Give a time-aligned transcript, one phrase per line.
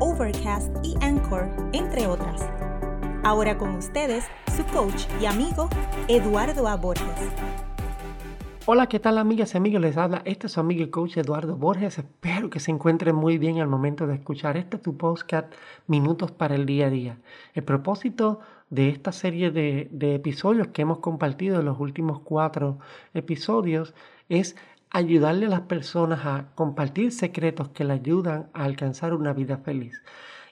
[0.00, 2.48] Overcast y Anchor, entre otras.
[3.24, 4.24] Ahora con ustedes,
[4.56, 5.68] su coach y amigo,
[6.06, 6.76] Eduardo A.
[6.76, 7.04] Borges.
[8.66, 9.80] Hola, ¿qué tal amigas y amigos?
[9.80, 11.98] Les habla este es su amigo y coach Eduardo Borges.
[11.98, 15.52] Espero que se encuentren muy bien al momento de escuchar este tu podcast
[15.88, 17.18] Minutos para el Día a Día.
[17.54, 18.38] El propósito
[18.70, 22.78] de esta serie de, de episodios que hemos compartido en los últimos cuatro
[23.14, 23.94] episodios
[24.28, 24.54] es
[24.90, 30.02] ayudarle a las personas a compartir secretos que le ayudan a alcanzar una vida feliz.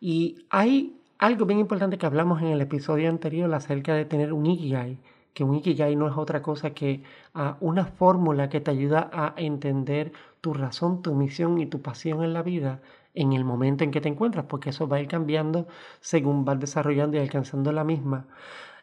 [0.00, 4.46] Y hay algo bien importante que hablamos en el episodio anterior acerca de tener un
[4.46, 4.98] Ikigai,
[5.34, 7.02] que un Ikigai no es otra cosa que
[7.34, 12.22] ah, una fórmula que te ayuda a entender tu razón, tu misión y tu pasión
[12.24, 12.80] en la vida
[13.14, 15.66] en el momento en que te encuentras, porque eso va a ir cambiando
[16.00, 18.26] según vas desarrollando y alcanzando la misma.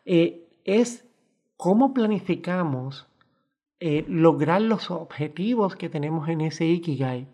[0.05, 1.05] Eh, es
[1.55, 3.06] cómo planificamos
[3.79, 7.27] eh, lograr los objetivos que tenemos en ese Ikigai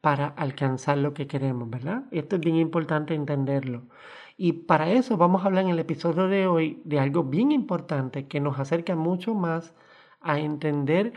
[0.00, 2.04] para alcanzar lo que queremos, ¿verdad?
[2.10, 3.82] Esto es bien importante entenderlo.
[4.36, 8.26] Y para eso vamos a hablar en el episodio de hoy de algo bien importante
[8.26, 9.74] que nos acerca mucho más
[10.22, 11.12] a entender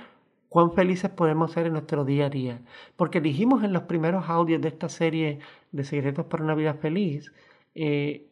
[0.49, 2.61] cuán felices podemos ser en nuestro día a día.
[2.97, 5.39] Porque dijimos en los primeros audios de esta serie
[5.71, 7.31] de Secretos para una Vida Feliz,
[7.75, 8.27] eh,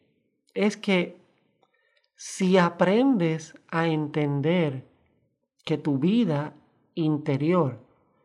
[0.54, 1.16] es que
[2.14, 4.84] si aprendes a entender
[5.64, 6.54] que tu vida
[6.94, 7.78] interior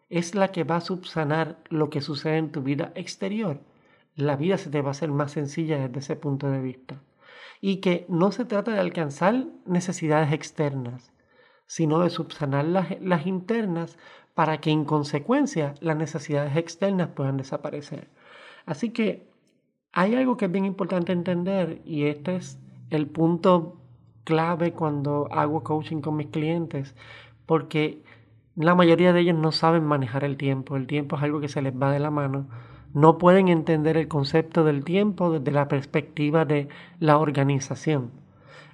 [0.10, 3.60] es la que va a subsanar lo que sucede en tu vida exterior,
[4.16, 7.02] la vida se te va a hacer más sencilla desde ese punto de vista.
[7.62, 11.12] Y que no se trata de alcanzar necesidades externas,
[11.66, 13.98] sino de subsanar las, las internas
[14.34, 18.10] para que en consecuencia las necesidades externas puedan desaparecer.
[18.66, 19.30] Así que
[19.92, 22.60] hay algo que es bien importante entender y este es
[22.90, 23.82] el punto
[24.24, 26.96] clave cuando hago coaching con mis clientes,
[27.48, 28.04] porque
[28.56, 30.76] la mayoría de ellos no saben manejar el tiempo.
[30.76, 32.48] El tiempo es algo que se les va de la mano.
[32.94, 36.68] No pueden entender el concepto del tiempo desde la perspectiva de
[37.00, 38.12] la organización.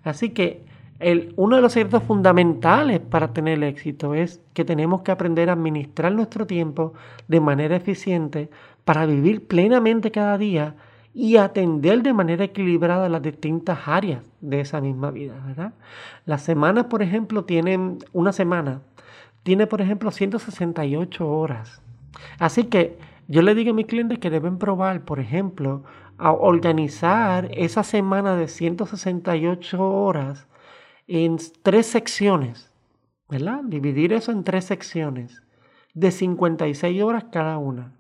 [0.04, 0.66] Así que
[1.00, 5.54] el, uno de los secretos fundamentales para tener éxito es que tenemos que aprender a
[5.54, 6.94] administrar nuestro tiempo
[7.28, 8.50] de manera eficiente
[8.86, 10.76] para vivir plenamente cada día
[11.14, 15.74] y atender de manera equilibrada las distintas áreas de esa misma vida, ¿verdad?
[16.26, 18.82] Las semanas, por ejemplo, tienen una semana,
[19.44, 21.82] tiene, por ejemplo, 168 horas.
[22.40, 22.98] Así que
[23.28, 25.84] yo le digo a mis clientes que deben probar, por ejemplo,
[26.18, 30.48] a organizar esa semana de 168 horas
[31.08, 32.72] en tres secciones,
[33.30, 33.62] ¿verdad?
[33.66, 35.44] Dividir eso en tres secciones
[35.94, 37.94] de 56 horas cada una.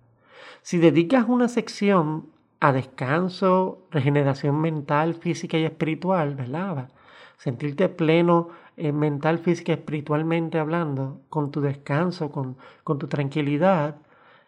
[0.61, 2.32] Si dedicas una sección
[2.63, 6.87] a descanso, regeneración mental, física y espiritual, ¿verdad?
[7.35, 13.97] Sentirte pleno eh, mental, física y espiritualmente hablando, con tu descanso, con, con tu tranquilidad,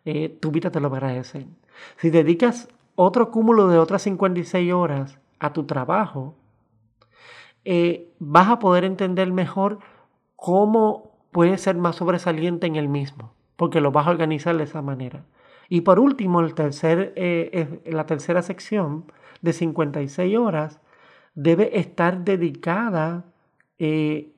[0.06, 1.46] eh, tu vida te lo agradece.
[1.98, 6.36] Si dedicas otro cúmulo de otras 56 horas a tu trabajo,
[7.66, 9.80] eh, vas a poder entender mejor
[10.38, 14.82] cómo puedes ser más sobresaliente en el mismo, porque lo vas a organizar de esa
[14.82, 15.26] manera.
[15.70, 19.12] Y por último, el tercer, eh, la tercera sección
[19.42, 20.82] de 56 horas
[21.34, 23.26] debe estar dedicada
[23.78, 24.32] eh,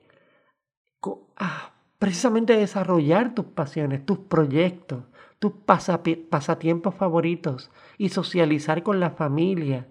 [1.36, 5.04] a precisamente desarrollar tus pasiones, tus proyectos,
[5.38, 9.86] tus pasatiempos favoritos y socializar con la familia,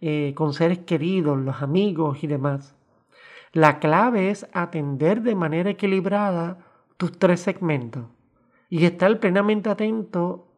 [0.00, 2.74] eh, con seres queridos, los amigos y demás.
[3.52, 6.58] La clave es atender de manera equilibrada
[6.96, 8.04] tus tres segmentos
[8.68, 10.49] y estar plenamente atento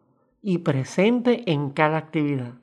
[0.43, 2.55] y presente en cada actividad.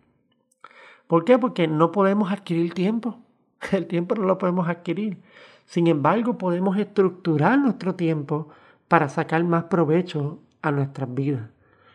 [1.08, 1.40] ¿Por qué?
[1.40, 3.20] Porque no podemos adquirir tiempo.
[3.72, 5.18] El tiempo no lo podemos adquirir.
[5.66, 8.50] Sin embargo, podemos estructurar nuestro tiempo
[8.88, 11.50] para sacar más provecho a nuestras vidas.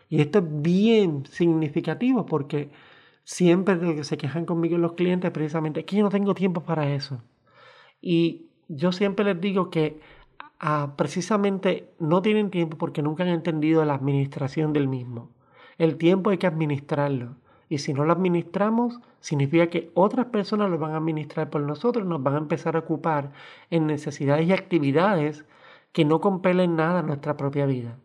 [0.09, 2.71] Y esto es bien significativo porque
[3.25, 6.63] siempre de que se quejan conmigo los clientes precisamente es que yo no tengo tiempo
[6.63, 7.21] para eso.
[8.01, 10.01] Y yo siempre les digo que
[10.61, 15.31] ah, precisamente no tienen tiempo porque nunca han entendido la administración del mismo.
[15.79, 17.37] El tiempo hay que administrarlo.
[17.69, 22.07] Y si no lo administramos, significa que otras personas lo van a administrar por nosotros,
[22.07, 23.33] nos van a empezar a ocupar
[23.71, 25.45] en necesidades y actividades
[25.93, 27.99] que no compelen nada a nuestra propia vida.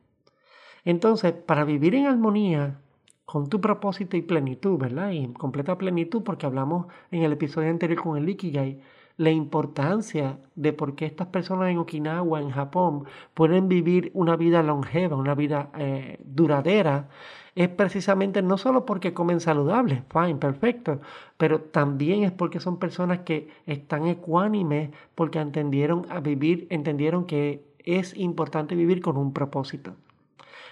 [0.86, 2.80] Entonces, para vivir en armonía
[3.26, 5.12] con tu propósito y plenitud, ¿verdad?
[5.12, 8.82] Y completa plenitud porque hablamos en el episodio anterior con el Ikigai
[9.20, 14.64] la importancia de por qué estas personas en Okinawa, en Japón, pueden vivir una vida
[14.64, 17.10] longeva, una vida eh, duradera,
[17.54, 21.02] es precisamente no solo porque comen saludables, fine, perfecto,
[21.36, 27.66] pero también es porque son personas que están ecuánimes porque entendieron a vivir, entendieron que
[27.84, 29.96] es importante vivir con un propósito.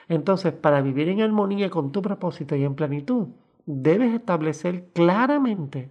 [0.08, 3.28] Entonces, para vivir en armonía con tu propósito y en plenitud,
[3.66, 5.90] debes establecer claramente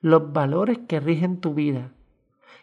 [0.00, 1.92] los valores que rigen tu vida.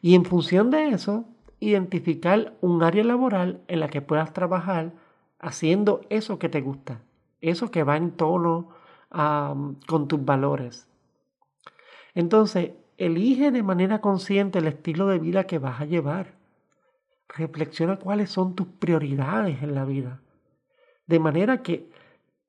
[0.01, 1.25] Y en función de eso,
[1.59, 4.93] identificar un área laboral en la que puedas trabajar
[5.39, 7.01] haciendo eso que te gusta,
[7.41, 8.69] eso que va en tono
[9.09, 10.87] con tus valores.
[12.13, 16.33] Entonces, elige de manera consciente el estilo de vida que vas a llevar.
[17.29, 20.21] Reflexiona cuáles son tus prioridades en la vida.
[21.05, 21.89] De manera que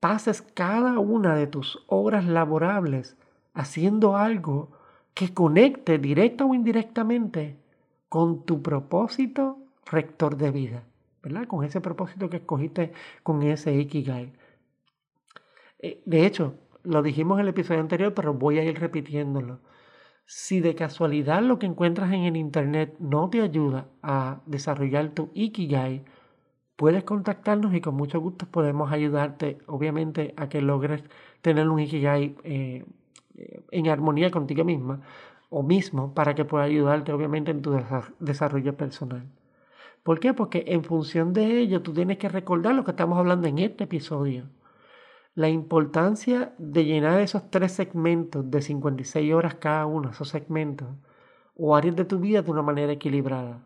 [0.00, 3.16] pases cada una de tus horas laborables
[3.54, 4.70] haciendo algo
[5.18, 7.56] que conecte directa o indirectamente
[8.08, 10.84] con tu propósito rector de vida,
[11.24, 11.48] ¿verdad?
[11.48, 12.92] Con ese propósito que escogiste
[13.24, 14.32] con ese Ikigai.
[15.80, 16.54] Eh, de hecho,
[16.84, 19.58] lo dijimos en el episodio anterior, pero voy a ir repitiéndolo.
[20.24, 25.32] Si de casualidad lo que encuentras en el Internet no te ayuda a desarrollar tu
[25.34, 26.04] Ikigai,
[26.76, 31.02] puedes contactarnos y con mucho gusto podemos ayudarte, obviamente, a que logres
[31.42, 32.84] tener un Ikigai eh,
[33.70, 35.00] en armonía contigo misma
[35.50, 37.72] o mismo para que pueda ayudarte obviamente en tu
[38.18, 39.26] desarrollo personal.
[40.02, 40.34] ¿Por qué?
[40.34, 43.84] Porque en función de ello tú tienes que recordar lo que estamos hablando en este
[43.84, 44.44] episodio.
[45.34, 50.88] La importancia de llenar esos tres segmentos de 56 horas cada uno, esos segmentos,
[51.56, 53.60] o áreas de tu vida de una manera equilibrada.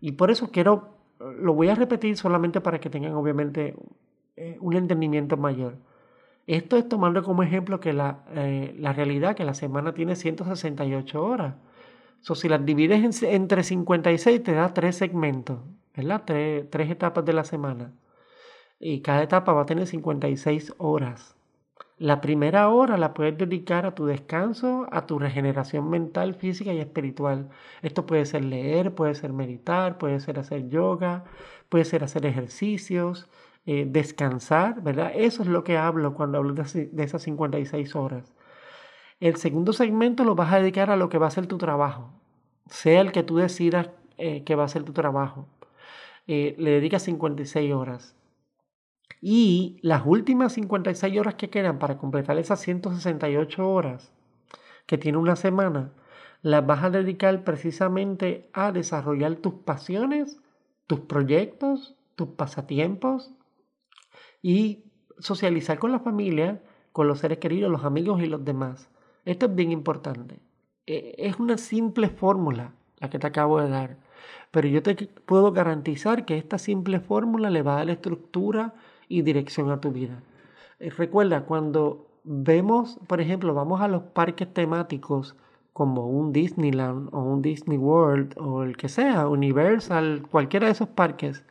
[0.00, 3.76] Y por eso quiero, lo voy a repetir solamente para que tengan obviamente
[4.36, 5.76] eh, un entendimiento mayor.
[6.46, 11.24] Esto es tomando como ejemplo que la, eh, la realidad que la semana tiene 168
[11.24, 11.54] horas.
[12.20, 15.60] So, si las divides entre 56 te da tres segmentos,
[15.94, 16.22] ¿verdad?
[16.26, 17.92] Tres, tres etapas de la semana.
[18.78, 21.36] Y cada etapa va a tener 56 horas.
[21.98, 26.80] La primera hora la puedes dedicar a tu descanso, a tu regeneración mental, física y
[26.80, 27.50] espiritual.
[27.82, 31.24] Esto puede ser leer, puede ser meditar, puede ser hacer yoga,
[31.68, 33.28] puede ser hacer ejercicios,
[33.66, 35.12] eh, descansar, ¿verdad?
[35.14, 38.34] Eso es lo que hablo cuando hablo de, esas 56 horas.
[39.20, 42.10] El segundo segmento lo vas a dedicar a lo que va a ser tu trabajo,
[42.68, 45.48] sea el que tú decidas eh, que va a ser tu trabajo.
[46.26, 48.16] Eh, le dedicas 56 horas.
[49.20, 54.12] Y las últimas 56 horas que quedan para completar esas 168 horas
[54.86, 55.92] que tiene una semana,
[56.42, 60.38] las vas a dedicar precisamente a desarrollar tus pasiones,
[60.86, 63.32] tus proyectos, tus pasatiempos,
[64.44, 64.84] y
[65.18, 66.60] socializar con la familia,
[66.92, 68.90] con los seres queridos, los amigos y los demás.
[69.24, 70.38] Esto es bien importante.
[70.86, 73.96] E, es una simple fórmula la que te acabo de dar,
[74.50, 74.94] pero yo te
[75.24, 78.74] puedo garantizar que esta simple fórmula le va a dar estructura
[79.08, 80.22] y dirección a tu vida.
[80.78, 85.36] Eh, recuerda, cuando vemos, por ejemplo, vamos a los parques temáticos
[85.72, 90.88] como un Disneyland o un Disney World o el que sea, Universal, cualquiera de esos
[90.88, 91.44] parques,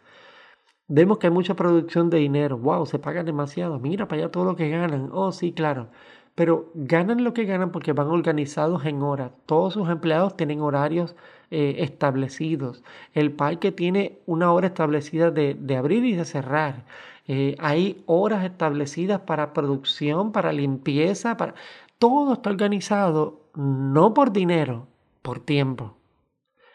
[0.88, 2.57] Vemos que hay mucha producción de dinero.
[2.57, 3.80] Wow, se pagan demasiado.
[3.80, 5.09] Mira para allá todo lo que ganan.
[5.13, 5.89] Oh, sí, claro.
[6.35, 9.31] Pero ganan lo que ganan porque van organizados en horas.
[9.45, 11.15] Todos sus empleados tienen horarios
[11.51, 12.84] eh, establecidos.
[13.13, 16.86] El parque tiene una hora establecida de, abrir y de cerrar.
[17.27, 21.55] Eh, hay horas establecidas para producción, para limpieza, para...
[22.00, 24.88] Todo está organizado no por dinero,
[25.22, 25.96] por tiempo.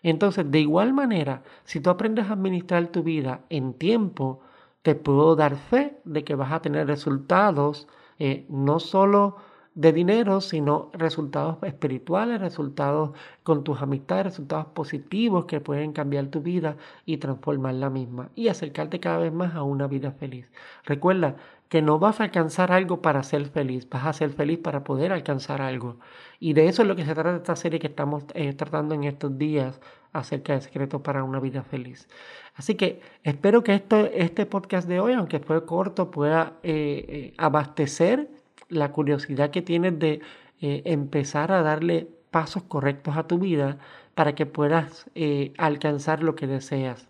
[0.03, 4.41] Entonces, de igual manera, si tú aprendes a administrar tu vida en tiempo,
[4.83, 7.89] te puedo dar fe de que vas a tener resultados
[8.19, 9.37] eh, no solo
[9.79, 13.13] de dinero, sino resultados espirituales, resultados
[13.45, 18.49] con tus amistades, resultados positivos que pueden cambiar tu vida y transformar la misma y
[18.49, 20.51] acercarte cada vez más a una vida feliz.
[20.85, 21.37] Recuerda
[21.69, 25.13] que no vas a alcanzar algo para ser feliz, vas a ser feliz para poder
[25.13, 26.01] alcanzar algo.
[26.41, 29.05] Y de eso es lo que se trata esta serie que estamos eh, tratando en
[29.05, 29.81] estos días
[30.13, 32.09] acerca de secretos para una vida feliz.
[32.57, 37.35] Así que espero que esto, este podcast de hoy, aunque fue corto, pueda eh, eh,
[37.39, 38.29] abastecer
[38.69, 40.21] la curiosidad que tienes de
[40.61, 43.79] eh, empezar a darle pasos correctos a tu vida
[44.15, 47.09] para que puedas eh, alcanzar lo que deseas.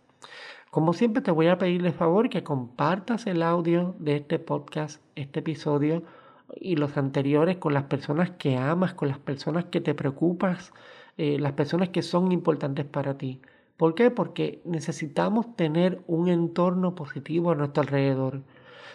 [0.71, 5.03] Como siempre te voy a pedir de favor que compartas el audio de este podcast,
[5.17, 6.03] este episodio
[6.61, 10.73] y los anteriores con las personas que amas, con las personas que te preocupas,
[11.17, 13.41] eh, las personas que son importantes para ti.
[13.79, 14.11] ¿Por qué?
[14.11, 18.43] Porque necesitamos tener un entorno positivo a nuestro alrededor.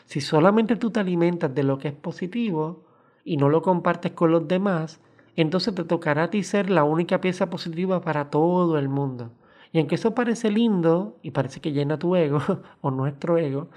[0.05, 2.83] Si solamente tú te alimentas de lo que es positivo
[3.23, 4.99] y no lo compartes con los demás,
[5.35, 9.31] entonces te tocará a ti ser la única pieza positiva para todo el mundo.
[9.71, 12.39] Y aunque eso parece lindo y parece que llena tu ego
[12.81, 13.69] o nuestro ego,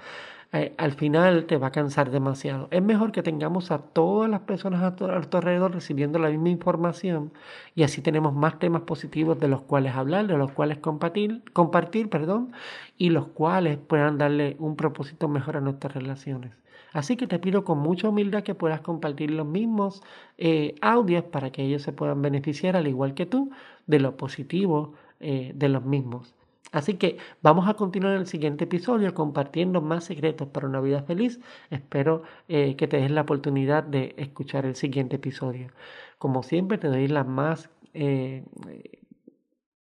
[0.53, 2.69] eh, al final te va a cansar demasiado.
[2.71, 7.33] Es mejor que tengamos a todas las personas a tu, alrededor recibiendo la misma información
[7.75, 12.09] y así tenemos más temas positivos de los cuales hablar, de los cuales compartir, compartir
[12.09, 12.53] perdón,
[12.97, 16.53] y los cuales puedan darle un propósito mejor a nuestras relaciones.
[16.93, 20.01] Así que te pido con mucha humildad que puedas compartir los mismos
[20.37, 23.51] eh, audios para que ellos se puedan beneficiar, al igual que tú,
[23.85, 26.36] de lo positivo eh, de los mismos.
[26.71, 31.01] Así que vamos a continuar en el siguiente episodio compartiendo más secretos para una vida
[31.03, 31.39] feliz.
[31.69, 35.71] Espero eh, que te des la oportunidad de escuchar el siguiente episodio.
[36.17, 38.43] Como siempre, te doy las más eh,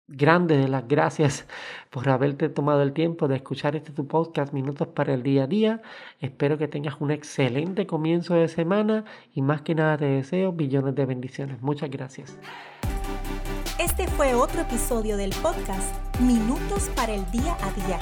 [0.08, 1.46] grandes de las gracias
[1.90, 5.46] por haberte tomado el tiempo de escuchar este tu podcast Minutos para el Día a
[5.46, 5.82] Día.
[6.20, 10.94] Espero que tengas un excelente comienzo de semana y más que nada te deseo billones
[10.94, 11.62] de bendiciones.
[11.62, 12.38] Muchas gracias.
[13.78, 17.98] Este fue otro episodio del podcast Minutos para el Día a Día.